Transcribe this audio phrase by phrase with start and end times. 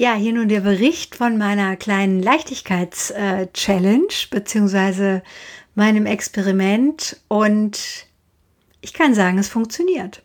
[0.00, 5.22] Ja, hier nun der Bericht von meiner kleinen Leichtigkeits-Challenge äh, bzw.
[5.74, 8.06] meinem Experiment und
[8.80, 10.22] ich kann sagen, es funktioniert.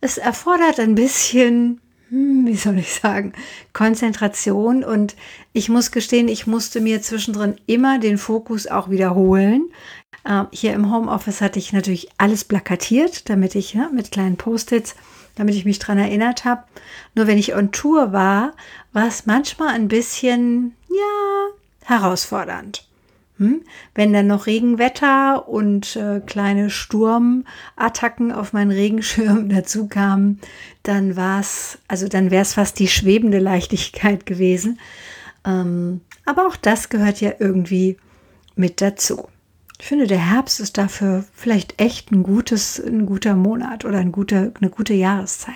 [0.00, 1.80] Es erfordert ein bisschen,
[2.10, 3.32] hm, wie soll ich sagen,
[3.72, 5.16] Konzentration und
[5.52, 9.72] ich muss gestehen, ich musste mir zwischendrin immer den Fokus auch wiederholen.
[10.24, 14.94] Äh, hier im Homeoffice hatte ich natürlich alles plakatiert, damit ich ja, mit kleinen Post-its
[15.38, 16.64] damit ich mich daran erinnert habe.
[17.14, 18.52] Nur wenn ich on Tour war,
[18.92, 21.48] war es manchmal ein bisschen, ja,
[21.84, 22.86] herausfordernd.
[23.38, 23.62] Hm?
[23.94, 30.40] Wenn dann noch Regenwetter und äh, kleine Sturmattacken auf meinen Regenschirm dazu kamen,
[30.82, 34.80] dann war es, also dann wäre es fast die schwebende Leichtigkeit gewesen.
[35.46, 37.96] Ähm, aber auch das gehört ja irgendwie
[38.56, 39.28] mit dazu.
[39.80, 44.12] Ich finde, der Herbst ist dafür vielleicht echt ein, gutes, ein guter Monat oder ein
[44.12, 45.54] guter, eine gute Jahreszeit.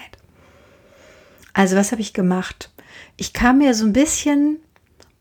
[1.53, 2.71] Also was habe ich gemacht?
[3.17, 4.59] Ich kam mir so ein bisschen,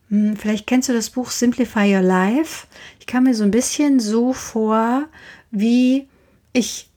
[0.08, 2.66] hm, vielleicht kennst du das Buch Simplify Your Life.
[3.00, 5.06] Ich kam mir so ein bisschen so vor,
[5.50, 6.08] wie
[6.52, 6.88] ich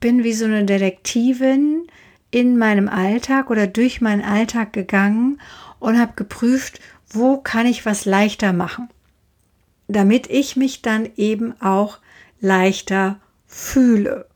[0.00, 1.86] bin wie so eine Detektivin
[2.30, 5.40] in meinem Alltag oder durch meinen Alltag gegangen
[5.78, 8.88] und habe geprüft, wo kann ich was leichter machen
[9.88, 11.98] damit ich mich dann eben auch
[12.40, 14.26] leichter fühle.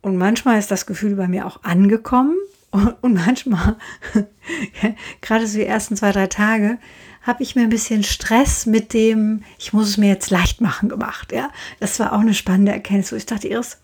[0.00, 2.36] Und manchmal ist das Gefühl bei mir auch angekommen
[3.00, 3.76] und, manchmal,
[5.20, 6.78] gerade so die ersten zwei, drei Tage,
[7.22, 10.88] habe ich mir ein bisschen Stress mit dem, ich muss es mir jetzt leicht machen
[10.88, 11.32] gemacht.
[11.32, 13.80] Ja, das war auch eine spannende Erkenntnis, wo ich dachte erst,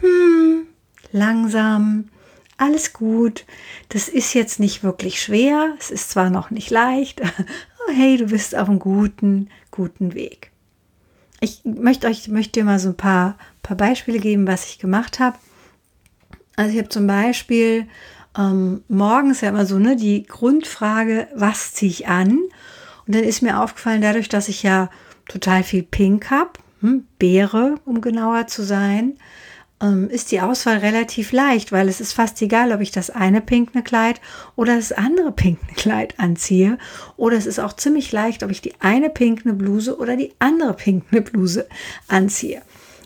[0.00, 0.66] hm,
[1.12, 2.08] langsam,
[2.56, 3.44] alles gut.
[3.90, 5.74] Das ist jetzt nicht wirklich schwer.
[5.78, 7.20] Es ist zwar noch nicht leicht,
[7.92, 10.50] hey, du bist auf einem guten, guten Weg.
[11.40, 15.20] Ich möchte euch möchte dir mal so ein paar, paar Beispiele geben, was ich gemacht
[15.20, 15.36] habe.
[16.56, 17.86] Also ich habe zum Beispiel
[18.38, 22.38] ähm, morgens ja immer so ne, die Grundfrage, was ziehe ich an?
[23.06, 24.90] Und dann ist mir aufgefallen, dadurch, dass ich ja
[25.28, 29.14] total viel Pink habe, hm, Beere, um genauer zu sein,
[29.82, 33.40] ähm, ist die Auswahl relativ leicht, weil es ist fast egal, ob ich das eine
[33.40, 34.20] pinkne Kleid
[34.56, 36.78] oder das andere pinkne Kleid anziehe.
[37.16, 40.74] Oder es ist auch ziemlich leicht, ob ich die eine pinkne Bluse oder die andere
[40.74, 41.66] pinkne Bluse
[42.08, 42.62] anziehe.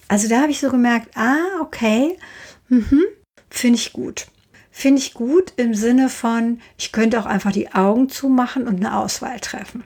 [0.09, 2.16] Also da habe ich so gemerkt, ah, okay,
[2.69, 3.03] mhm,
[3.48, 4.26] finde ich gut.
[4.70, 8.98] Finde ich gut im Sinne von, ich könnte auch einfach die Augen zumachen und eine
[8.98, 9.84] Auswahl treffen.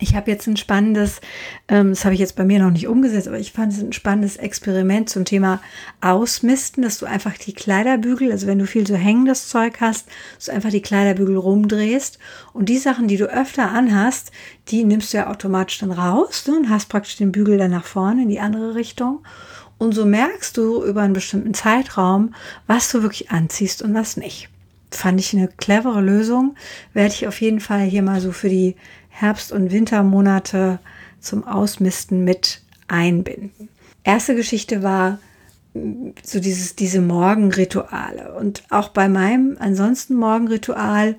[0.00, 1.20] Ich habe jetzt ein spannendes,
[1.66, 3.92] ähm, das habe ich jetzt bei mir noch nicht umgesetzt, aber ich fand es ein
[3.92, 5.60] spannendes Experiment zum Thema
[6.00, 10.06] Ausmisten, dass du einfach die Kleiderbügel, also wenn du viel so hängendes Zeug hast,
[10.44, 12.20] du einfach die Kleiderbügel rumdrehst
[12.52, 14.30] und die Sachen, die du öfter anhast,
[14.68, 17.84] die nimmst du ja automatisch dann raus ne, und hast praktisch den Bügel dann nach
[17.84, 19.24] vorne in die andere Richtung.
[19.78, 22.34] Und so merkst du über einen bestimmten Zeitraum,
[22.66, 24.48] was du wirklich anziehst und was nicht.
[24.90, 26.56] Fand ich eine clevere Lösung.
[26.94, 28.74] Werde ich auf jeden Fall hier mal so für die
[29.20, 30.78] Herbst- und Wintermonate
[31.20, 33.68] zum Ausmisten mit einbinden.
[34.04, 35.18] Erste Geschichte war
[35.74, 38.34] mm, so dieses, diese Morgenrituale.
[38.34, 41.16] Und auch bei meinem ansonsten Morgenritual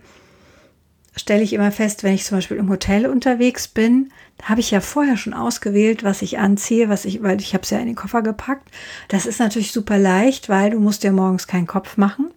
[1.15, 4.11] stelle ich immer fest, wenn ich zum Beispiel im Hotel unterwegs bin,
[4.41, 7.69] habe ich ja vorher schon ausgewählt, was ich anziehe, was ich, weil ich habe es
[7.69, 8.69] ja in den Koffer gepackt.
[9.09, 12.31] Das ist natürlich super leicht, weil du musst dir morgens keinen Kopf machen.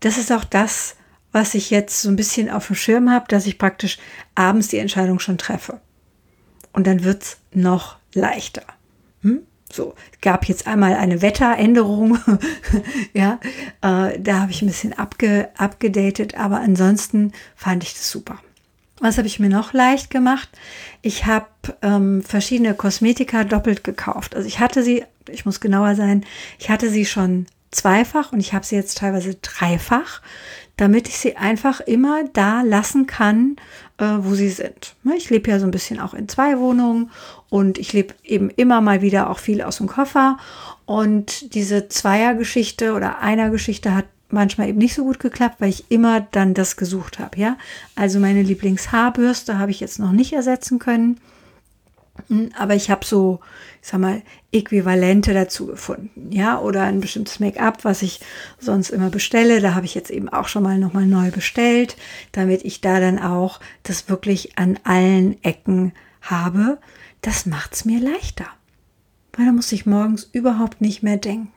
[0.00, 0.96] Das ist auch das,
[1.32, 3.98] was ich jetzt so ein bisschen auf dem Schirm habe, dass ich praktisch
[4.34, 5.80] abends die Entscheidung schon treffe.
[6.72, 8.62] Und dann wird es noch leichter.
[9.22, 9.40] Hm?
[9.72, 12.18] So, gab jetzt einmal eine Wetteränderung,
[13.12, 13.38] ja,
[13.82, 18.38] äh, da habe ich ein bisschen abge, abgedatet, aber ansonsten fand ich das super.
[19.00, 20.48] Was habe ich mir noch leicht gemacht?
[21.02, 21.46] Ich habe
[21.82, 24.34] ähm, verschiedene Kosmetika doppelt gekauft.
[24.34, 26.26] Also ich hatte sie, ich muss genauer sein,
[26.58, 30.20] ich hatte sie schon zweifach und ich habe sie jetzt teilweise dreifach
[30.80, 33.56] damit ich sie einfach immer da lassen kann,
[33.98, 34.94] äh, wo sie sind.
[35.02, 37.10] Ne, ich lebe ja so ein bisschen auch in zwei Wohnungen
[37.50, 40.38] und ich lebe eben immer mal wieder auch viel aus dem Koffer.
[40.86, 46.20] Und diese Zweiergeschichte oder Einer-Geschichte hat manchmal eben nicht so gut geklappt, weil ich immer
[46.20, 47.38] dann das gesucht habe.
[47.38, 47.58] Ja,
[47.94, 51.20] also meine Lieblingshaarbürste habe ich jetzt noch nicht ersetzen können.
[52.30, 53.40] Hm, aber ich habe so,
[53.82, 54.22] ich sag mal,
[54.52, 58.20] Äquivalente dazu gefunden, ja, oder ein bestimmtes Make-up, was ich
[58.60, 59.60] sonst immer bestelle.
[59.60, 61.96] Da habe ich jetzt eben auch schon mal nochmal neu bestellt,
[62.30, 65.92] damit ich da dann auch das wirklich an allen Ecken
[66.22, 66.78] habe.
[67.20, 68.46] Das macht es mir leichter,
[69.36, 71.52] weil da muss ich morgens überhaupt nicht mehr denken.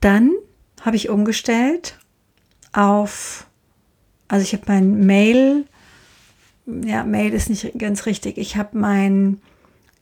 [0.00, 0.32] Dann
[0.80, 1.98] habe ich umgestellt
[2.72, 3.46] auf,
[4.28, 5.66] also ich habe mein Mail,
[6.66, 8.38] ja, Mail ist nicht ganz richtig.
[8.38, 9.40] Ich habe mein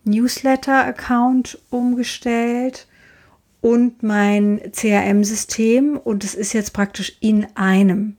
[0.05, 2.87] Newsletter-Account umgestellt
[3.61, 8.17] und mein CRM-System und es ist jetzt praktisch in einem.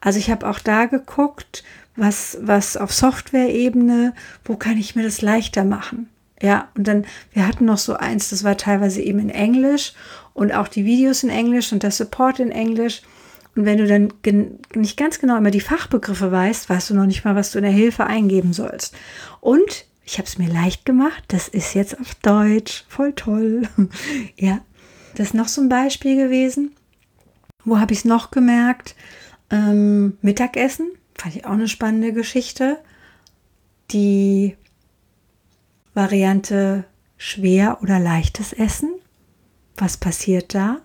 [0.00, 1.64] Also ich habe auch da geguckt,
[1.96, 4.14] was, was auf Software-Ebene,
[4.44, 6.08] wo kann ich mir das leichter machen?
[6.40, 9.94] Ja, und dann, wir hatten noch so eins, das war teilweise eben in Englisch
[10.32, 13.02] und auch die Videos in Englisch und der Support in Englisch.
[13.56, 14.12] Und wenn du dann
[14.74, 17.64] nicht ganz genau immer die Fachbegriffe weißt, weißt du noch nicht mal, was du in
[17.64, 18.94] der Hilfe eingeben sollst.
[19.40, 21.24] Und ich habe es mir leicht gemacht.
[21.28, 22.84] Das ist jetzt auf Deutsch.
[22.88, 23.68] Voll toll.
[24.36, 24.60] ja,
[25.14, 26.72] das ist noch so ein Beispiel gewesen.
[27.64, 28.94] Wo habe ich es noch gemerkt?
[29.50, 30.90] Ähm, Mittagessen.
[31.14, 32.78] Fand ich auch eine spannende Geschichte.
[33.90, 34.56] Die
[35.94, 36.84] Variante
[37.16, 38.92] schwer oder leichtes Essen.
[39.76, 40.80] Was passiert da?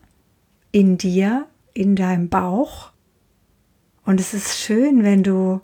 [0.71, 2.91] In dir, in deinem Bauch.
[4.05, 5.61] Und es ist schön, wenn du,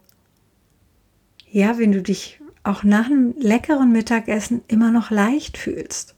[1.49, 6.15] ja, wenn du dich auch nach einem leckeren Mittagessen immer noch leicht fühlst.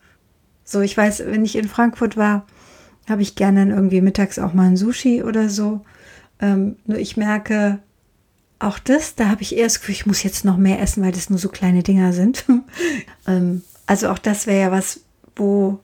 [0.64, 2.46] So, ich weiß, wenn ich in Frankfurt war,
[3.08, 5.82] habe ich gerne dann irgendwie mittags auch mal ein Sushi oder so.
[6.40, 7.80] Ähm, nur ich merke,
[8.60, 11.12] auch das, da habe ich eher das Gefühl, ich muss jetzt noch mehr essen, weil
[11.12, 12.46] das nur so kleine Dinger sind.
[13.28, 15.02] ähm, also auch das wäre ja was,
[15.36, 15.80] wo,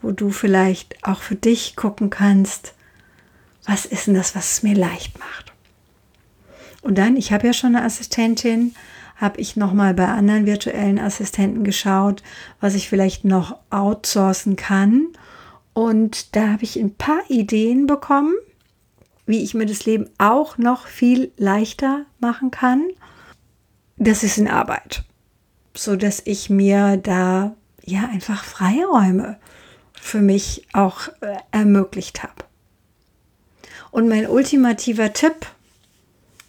[0.00, 2.74] wo du vielleicht auch für dich gucken kannst,
[3.66, 5.52] was ist denn das, was es mir leicht macht.
[6.80, 8.74] Und dann, ich habe ja schon eine Assistentin,
[9.22, 12.24] habe ich noch mal bei anderen virtuellen Assistenten geschaut,
[12.60, 15.06] was ich vielleicht noch outsourcen kann.
[15.74, 18.34] Und da habe ich ein paar Ideen bekommen,
[19.24, 22.82] wie ich mir das Leben auch noch viel leichter machen kann.
[23.96, 25.04] Das ist in Arbeit,
[25.72, 27.54] so dass ich mir da
[27.84, 29.38] ja einfach Freiräume
[29.92, 32.44] für mich auch äh, ermöglicht habe.
[33.92, 35.46] Und mein ultimativer Tipp,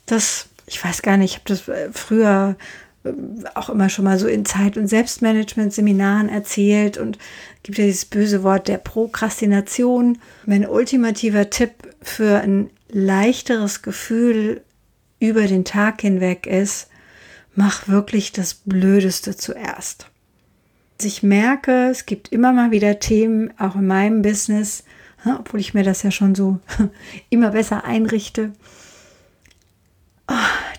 [0.07, 2.55] das ich weiß gar nicht, ich habe das äh, früher
[3.03, 3.11] äh,
[3.55, 7.17] auch immer schon mal so in Zeit- und Selbstmanagement-Seminaren erzählt und
[7.63, 10.19] gibt ja dieses böse Wort der Prokrastination.
[10.45, 11.71] Mein ultimativer Tipp
[12.01, 14.61] für ein leichteres Gefühl
[15.19, 16.89] über den Tag hinweg ist,
[17.55, 20.07] mach wirklich das Blödeste zuerst.
[21.01, 24.83] Ich merke, es gibt immer mal wieder Themen, auch in meinem Business,
[25.25, 26.59] obwohl ich mir das ja schon so
[27.29, 28.53] immer besser einrichte,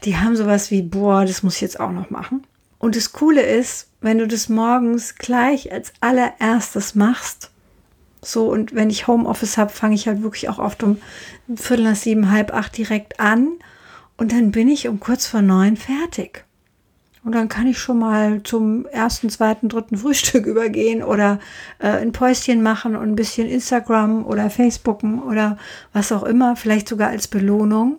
[0.04, 2.46] die haben sowas wie, boah, das muss ich jetzt auch noch machen.
[2.78, 7.50] Und das Coole ist, wenn du das morgens gleich als allererstes machst,
[8.20, 10.98] so und wenn ich Homeoffice habe, fange ich halt wirklich auch oft um
[11.54, 13.52] Viertel nach sieben, halb acht direkt an
[14.16, 16.44] und dann bin ich um kurz vor neun fertig.
[17.24, 21.38] Und dann kann ich schon mal zum ersten, zweiten, dritten Frühstück übergehen oder
[21.78, 25.56] äh, ein Päuschen machen und ein bisschen Instagram oder Facebooken oder
[25.94, 27.98] was auch immer, vielleicht sogar als Belohnung.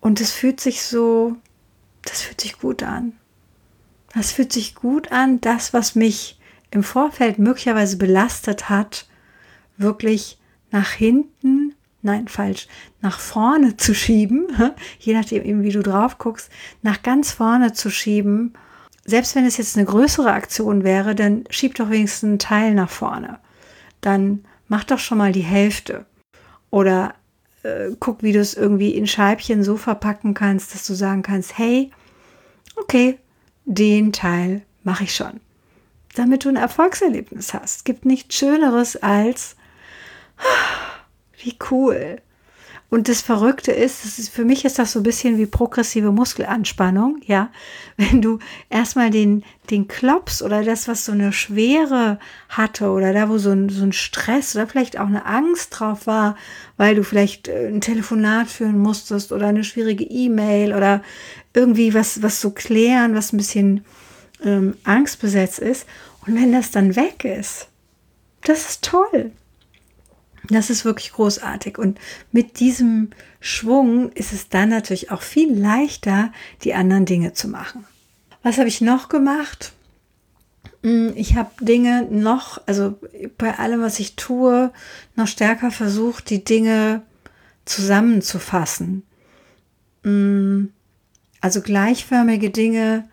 [0.00, 1.36] Und es fühlt sich so,
[2.02, 3.12] das fühlt sich gut an.
[4.14, 6.38] Das fühlt sich gut an, das, was mich
[6.70, 9.06] im Vorfeld möglicherweise belastet hat,
[9.76, 10.38] wirklich
[10.70, 12.68] nach hinten, nein, falsch,
[13.00, 14.48] nach vorne zu schieben,
[14.98, 16.50] je nachdem wie du drauf guckst,
[16.82, 18.54] nach ganz vorne zu schieben.
[19.04, 22.90] Selbst wenn es jetzt eine größere Aktion wäre, dann schieb doch wenigstens einen Teil nach
[22.90, 23.38] vorne.
[24.00, 26.04] Dann mach doch schon mal die Hälfte.
[26.70, 27.14] Oder
[27.68, 31.58] äh, guck, wie du es irgendwie in Scheibchen so verpacken kannst, dass du sagen kannst,
[31.58, 31.90] hey,
[32.76, 33.18] okay,
[33.64, 35.40] den Teil mache ich schon.
[36.14, 37.76] Damit du ein Erfolgserlebnis hast.
[37.76, 39.56] Es gibt nichts Schöneres als,
[41.42, 42.20] wie cool.
[42.90, 46.10] Und das Verrückte ist, das ist, für mich ist das so ein bisschen wie progressive
[46.10, 47.50] Muskelanspannung, ja.
[47.98, 48.38] Wenn du
[48.70, 52.18] erstmal den, den Klops oder das, was so eine Schwere
[52.48, 56.06] hatte oder da, wo so ein, so ein Stress oder vielleicht auch eine Angst drauf
[56.06, 56.36] war,
[56.78, 61.02] weil du vielleicht äh, ein Telefonat führen musstest oder eine schwierige E-Mail oder
[61.52, 63.84] irgendwie was, was so klären, was ein bisschen
[64.42, 65.86] ähm, angstbesetzt ist.
[66.26, 67.68] Und wenn das dann weg ist,
[68.44, 69.32] das ist toll.
[70.50, 71.78] Das ist wirklich großartig.
[71.78, 71.98] Und
[72.32, 77.84] mit diesem Schwung ist es dann natürlich auch viel leichter, die anderen Dinge zu machen.
[78.42, 79.72] Was habe ich noch gemacht?
[80.82, 82.98] Hm, ich habe Dinge noch, also
[83.36, 84.72] bei allem, was ich tue,
[85.16, 87.02] noch stärker versucht, die Dinge
[87.64, 89.02] zusammenzufassen.
[90.04, 90.72] Hm,
[91.40, 93.08] also gleichförmige Dinge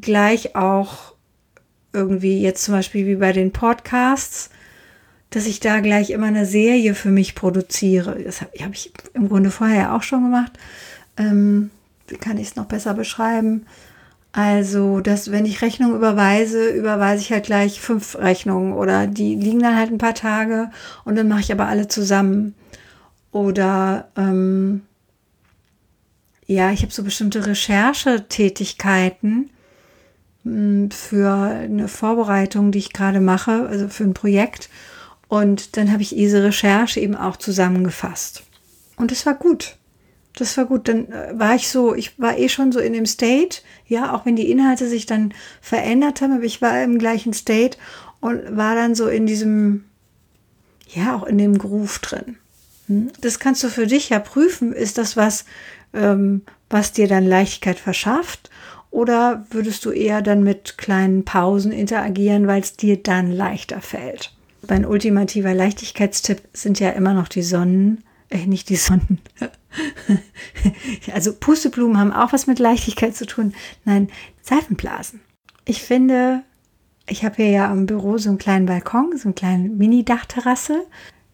[0.00, 1.14] gleich auch
[1.92, 4.50] irgendwie jetzt zum Beispiel wie bei den Podcasts,
[5.34, 8.22] dass ich da gleich immer eine Serie für mich produziere.
[8.22, 10.52] Das habe hab ich im Grunde vorher auch schon gemacht.
[11.16, 11.70] Ähm,
[12.06, 13.66] wie kann ich es noch besser beschreiben?
[14.30, 19.60] Also, dass wenn ich Rechnungen überweise, überweise ich halt gleich fünf Rechnungen oder die liegen
[19.60, 20.70] dann halt ein paar Tage
[21.04, 22.54] und dann mache ich aber alle zusammen.
[23.32, 24.82] Oder ähm,
[26.46, 29.50] ja, ich habe so bestimmte Recherchetätigkeiten
[30.44, 34.68] hm, für eine Vorbereitung, die ich gerade mache, also für ein Projekt.
[35.34, 38.42] Und dann habe ich diese Recherche eben auch zusammengefasst.
[38.96, 39.76] Und es war gut
[40.36, 40.88] das war gut.
[40.88, 44.26] Dann äh, war ich so, ich war eh schon so in dem State, ja, auch
[44.26, 47.78] wenn die Inhalte sich dann verändert haben, aber ich war im gleichen State
[48.20, 49.84] und war dann so in diesem,
[50.88, 52.36] ja, auch in dem Groove drin.
[52.88, 53.10] Hm?
[53.20, 54.72] Das kannst du für dich ja prüfen.
[54.72, 55.44] Ist das was,
[55.92, 58.50] ähm, was dir dann Leichtigkeit verschafft?
[58.90, 64.32] Oder würdest du eher dann mit kleinen Pausen interagieren, weil es dir dann leichter fällt?
[64.68, 69.20] Mein ultimativer Leichtigkeitstipp sind ja immer noch die Sonnen, äh, nicht die Sonnen.
[71.12, 73.54] also Pusteblumen haben auch was mit Leichtigkeit zu tun.
[73.84, 74.08] Nein,
[74.42, 75.20] Seifenblasen.
[75.64, 76.42] Ich finde,
[77.08, 80.86] ich habe hier ja am Büro so einen kleinen Balkon, so eine kleine Mini-Dachterrasse.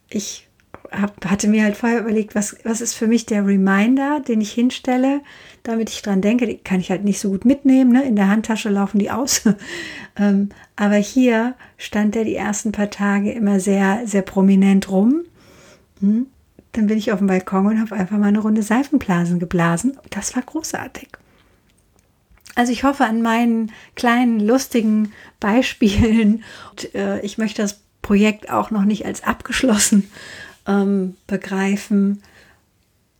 [0.09, 0.50] Ich
[0.91, 4.53] hab, hatte mir halt vorher überlegt, was, was ist für mich der Reminder, den ich
[4.53, 5.21] hinstelle,
[5.63, 6.47] damit ich dran denke.
[6.47, 7.93] Die kann ich halt nicht so gut mitnehmen.
[7.93, 8.03] Ne?
[8.05, 9.43] In der Handtasche laufen die aus.
[10.17, 15.23] ähm, aber hier stand der die ersten paar Tage immer sehr, sehr prominent rum.
[16.01, 16.27] Hm?
[16.73, 19.97] Dann bin ich auf dem Balkon und habe einfach mal eine Runde Seifenblasen geblasen.
[20.11, 21.09] Das war großartig.
[22.55, 26.45] Also ich hoffe an meinen kleinen, lustigen Beispielen.
[26.71, 30.11] Und, äh, ich möchte das Projekt auch noch nicht als abgeschlossen
[30.67, 32.23] ähm, begreifen.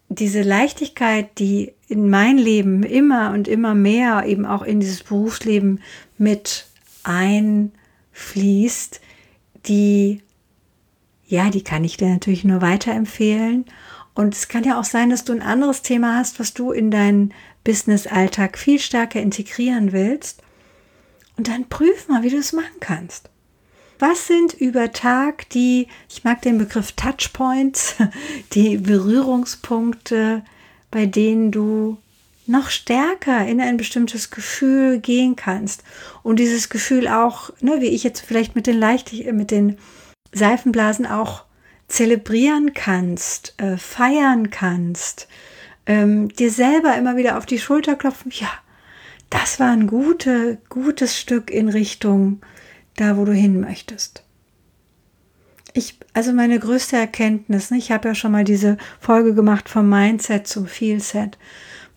[0.09, 5.81] Diese Leichtigkeit, die in mein Leben immer und immer mehr eben auch in dieses Berufsleben
[6.19, 6.67] mit
[7.05, 9.01] einfließt,
[9.67, 10.23] die
[11.31, 13.65] ja, die kann ich dir natürlich nur weiterempfehlen.
[14.15, 16.91] Und es kann ja auch sein, dass du ein anderes Thema hast, was du in
[16.91, 17.33] deinen
[17.63, 20.43] Business-Alltag viel stärker integrieren willst.
[21.37, 23.31] Und dann prüf mal, wie du es machen kannst.
[24.01, 27.97] Was sind über Tag die, ich mag den Begriff Touchpoints,
[28.55, 30.43] die Berührungspunkte,
[30.91, 31.99] bei denen du
[32.47, 35.85] noch stärker in ein bestimmtes Gefühl gehen kannst?
[36.23, 39.77] Und dieses Gefühl auch, ne, wie ich jetzt vielleicht mit den leicht mit den
[40.33, 41.45] Seifenblasen auch
[41.87, 45.29] zelebrieren kannst, äh, feiern kannst,
[45.85, 48.51] ähm, dir selber immer wieder auf die Schulter klopfen, ja,
[49.29, 52.41] das war ein gute, gutes Stück in Richtung
[53.01, 54.25] da, wo du hin möchtest.
[55.73, 59.89] Ich, also meine größte Erkenntnis, ne, ich habe ja schon mal diese Folge gemacht vom
[59.89, 61.39] Mindset zum Feelset.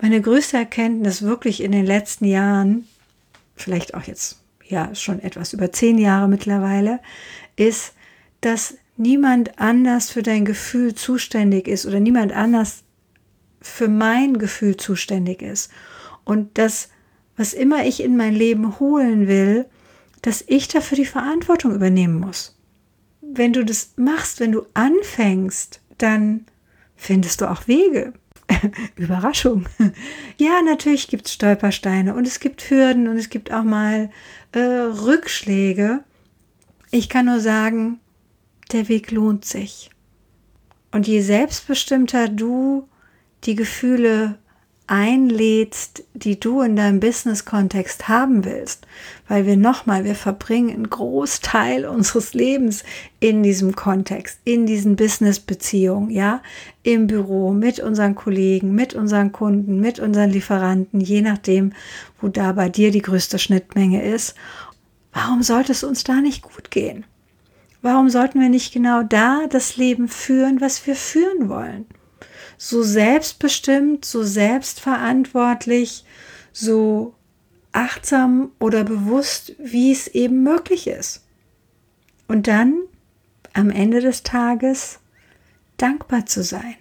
[0.02, 2.88] Meine größte Erkenntnis wirklich in den letzten Jahren,
[3.56, 7.00] vielleicht auch jetzt, ja, schon etwas über zehn Jahre mittlerweile,
[7.56, 7.94] ist,
[8.42, 12.84] dass niemand anders für dein Gefühl zuständig ist oder niemand anders
[13.62, 15.72] für mein Gefühl zuständig ist.
[16.26, 16.90] Und dass,
[17.38, 19.66] was immer ich in mein Leben holen will,
[20.24, 22.58] dass ich dafür die Verantwortung übernehmen muss.
[23.22, 26.46] Wenn du das machst, wenn du anfängst, dann
[26.96, 28.14] findest du auch Wege.
[28.96, 29.66] Überraschung.
[30.38, 34.10] ja, natürlich gibt es Stolpersteine und es gibt Hürden und es gibt auch mal
[34.54, 36.04] äh, Rückschläge.
[36.92, 38.00] Ich kann nur sagen,
[38.72, 39.90] der Weg lohnt sich.
[40.92, 42.88] Und je selbstbestimmter du
[43.44, 44.38] die Gefühle
[44.88, 48.86] einlädst, die du in deinem Business-Kontext haben willst,
[49.28, 52.84] weil wir nochmal, wir verbringen einen Großteil unseres Lebens
[53.20, 56.42] in diesem Kontext, in diesen Business-Beziehungen, ja,
[56.84, 61.74] im Büro, mit unseren Kollegen, mit unseren Kunden, mit unseren Lieferanten, je nachdem,
[62.20, 64.36] wo da bei dir die größte Schnittmenge ist.
[65.14, 67.06] Warum sollte es uns da nicht gut gehen?
[67.82, 71.86] Warum sollten wir nicht genau da das Leben führen, was wir führen wollen?
[72.66, 76.06] So selbstbestimmt, so selbstverantwortlich,
[76.54, 77.14] so
[77.74, 81.26] achtsam oder bewusst, wie es eben möglich ist.
[82.30, 82.76] Und dann
[83.52, 85.00] am Ende des Tages
[85.76, 86.76] dankbar zu sein.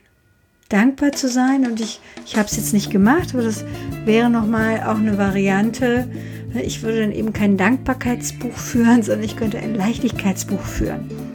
[0.68, 3.64] Dankbar zu sein und ich, ich habe es jetzt nicht gemacht, aber das
[4.04, 6.08] wäre nochmal auch eine Variante,
[6.54, 11.31] ich würde dann eben kein Dankbarkeitsbuch führen, sondern ich könnte ein Leichtigkeitsbuch führen.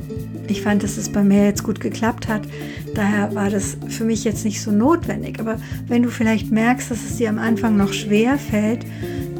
[0.49, 2.41] Ich fand, dass es bei mir jetzt gut geklappt hat.
[2.93, 5.39] Daher war das für mich jetzt nicht so notwendig.
[5.39, 8.85] Aber wenn du vielleicht merkst, dass es dir am Anfang noch schwer fällt,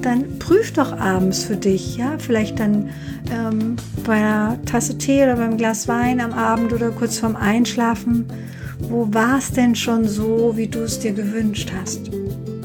[0.02, 2.90] dann prüf doch abends für dich, ja, vielleicht dann
[3.32, 8.26] ähm, bei einer Tasse Tee oder beim Glas Wein am Abend oder kurz vorm Einschlafen,
[8.80, 12.10] wo war es denn schon so, wie du es dir gewünscht hast?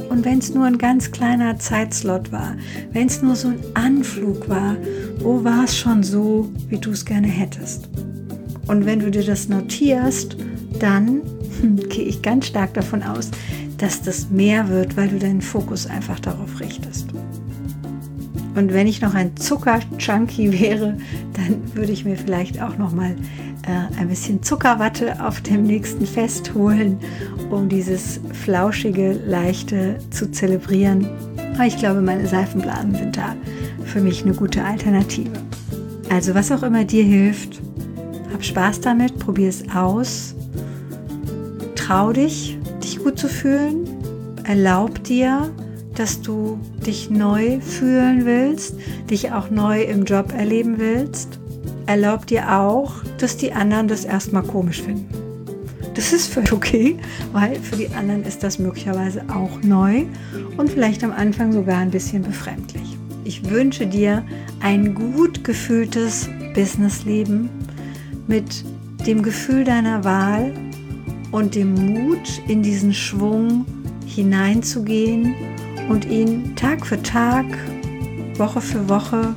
[0.08, 2.54] Und wenn es nur ein ganz kleiner Zeitslot war,
[2.92, 4.76] wenn es nur so ein Anflug war,
[5.20, 7.88] wo war es schon so, wie du es gerne hättest?
[8.66, 10.36] Und wenn du dir das notierst,
[10.78, 11.22] dann
[11.60, 13.30] hm, gehe ich ganz stark davon aus,
[13.78, 17.08] dass das mehr wird, weil du deinen Fokus einfach darauf richtest.
[18.54, 20.96] Und wenn ich noch ein Zucker-Junkie wäre,
[21.34, 23.16] dann würde ich mir vielleicht auch noch mal
[23.66, 26.98] äh, ein bisschen Zuckerwatte auf dem nächsten Fest holen,
[27.50, 31.08] um dieses flauschige, leichte zu zelebrieren.
[31.54, 33.36] Aber ich glaube, meine Seifenblasen sind da
[33.84, 35.32] für mich eine gute Alternative.
[36.10, 37.60] Also was auch immer dir hilft,
[38.42, 40.34] hab Spaß damit, probier es aus,
[41.76, 43.86] trau dich, dich gut zu fühlen,
[44.42, 45.48] erlaub dir,
[45.94, 48.74] dass du dich neu fühlen willst,
[49.08, 51.38] dich auch neu im Job erleben willst.
[51.86, 55.06] Erlaub dir auch, dass die anderen das erstmal komisch finden.
[55.94, 56.96] Das ist völlig okay,
[57.32, 60.06] weil für die anderen ist das möglicherweise auch neu
[60.56, 62.98] und vielleicht am Anfang sogar ein bisschen befremdlich.
[63.22, 64.24] Ich wünsche dir
[64.58, 67.48] ein gut gefühltes Businessleben
[68.32, 68.64] mit
[69.06, 70.54] dem Gefühl deiner Wahl
[71.32, 73.66] und dem Mut, in diesen Schwung
[74.06, 75.34] hineinzugehen
[75.90, 77.44] und ihn Tag für Tag,
[78.38, 79.34] Woche für Woche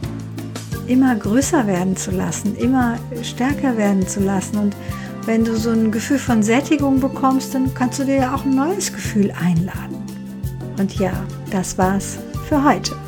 [0.88, 4.60] immer größer werden zu lassen, immer stärker werden zu lassen.
[4.60, 4.78] Und
[5.26, 8.56] wenn du so ein Gefühl von Sättigung bekommst, dann kannst du dir ja auch ein
[8.56, 9.98] neues Gefühl einladen.
[10.80, 11.12] Und ja,
[11.52, 13.05] das war's für heute.